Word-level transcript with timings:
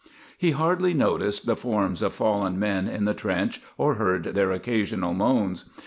He 0.35 0.49
hardly 0.49 0.95
noticed 0.95 1.45
the 1.45 1.55
forms 1.55 2.01
of 2.01 2.11
fallen 2.15 2.57
men 2.57 2.87
in 2.87 3.05
the 3.05 3.13
trench 3.13 3.61
or 3.77 3.93
heard 4.01 4.23
their 4.33 4.51
occasional 4.51 5.13
moans. 5.13 5.65